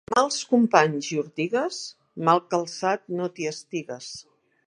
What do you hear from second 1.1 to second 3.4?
i ortigues, mal calçat no